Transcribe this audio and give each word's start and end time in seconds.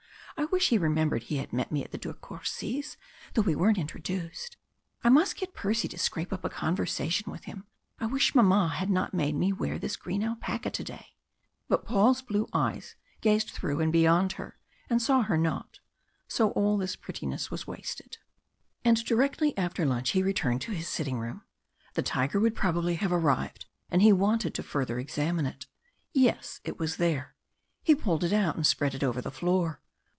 I 0.37 0.45
wish 0.45 0.69
he 0.69 0.79
remembered 0.79 1.23
he 1.23 1.37
had 1.37 1.53
met 1.53 1.71
me 1.71 1.83
at 1.83 1.91
the 1.91 1.99
De 1.99 2.11
Courcys', 2.15 2.97
though 3.35 3.43
we 3.43 3.55
weren't 3.55 3.77
introduced. 3.77 4.57
I 5.03 5.09
must 5.09 5.35
get 5.35 5.53
Percy 5.53 5.87
to 5.89 5.99
scrape 5.99 6.33
up 6.33 6.43
a 6.43 6.49
conversation 6.49 7.31
with 7.31 7.43
him. 7.43 7.67
I 7.99 8.07
wish 8.07 8.33
mamma 8.33 8.69
had 8.69 8.89
not 8.89 9.13
made 9.13 9.35
me 9.35 9.53
wear 9.53 9.77
this 9.77 9.95
green 9.95 10.23
alpaca 10.23 10.71
to 10.71 10.83
day." 10.83 11.07
But 11.67 11.85
Paul's 11.85 12.23
blue 12.23 12.47
eyes 12.53 12.95
gazed 13.19 13.51
through 13.51 13.81
and 13.81 13.93
beyond 13.93 14.33
her, 14.33 14.57
and 14.89 14.99
saw 14.99 15.21
her 15.21 15.37
not. 15.37 15.79
So 16.27 16.49
all 16.51 16.75
this 16.75 16.95
prettiness 16.95 17.51
was 17.51 17.67
wasted. 17.67 18.17
And 18.83 18.97
directly 19.05 19.55
after 19.55 19.85
lunch 19.85 20.09
he 20.11 20.23
returned 20.23 20.61
to 20.61 20.71
his 20.71 20.87
sitting 20.87 21.19
room. 21.19 21.43
The 21.93 22.01
tiger 22.01 22.39
would 22.39 22.55
probably 22.55 22.95
have 22.95 23.11
arrived, 23.13 23.67
and 23.91 24.01
he 24.01 24.11
wanted 24.11 24.55
to 24.55 24.63
further 24.63 24.97
examine 24.97 25.45
it. 25.45 25.67
Yes, 26.13 26.61
it 26.63 26.79
was 26.79 26.97
there. 26.97 27.35
He 27.83 27.93
pulled 27.93 28.23
it 28.23 28.33
out 28.33 28.55
and 28.55 28.65
spread 28.65 28.95
it 28.95 29.03
over 29.03 29.21
the 29.21 29.29
floor. 29.29 29.79